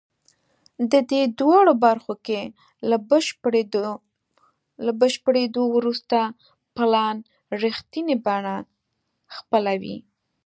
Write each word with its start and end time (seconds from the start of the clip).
د 0.91 0.93
دې 1.11 1.21
دواړو 1.39 1.73
برخو 1.85 2.13
له 4.87 4.91
بشپړېدو 5.01 5.63
وروسته 5.77 6.17
پلان 6.75 7.15
رښتینې 7.63 8.15
بڼه 8.25 8.55
خپلوي 9.35 9.97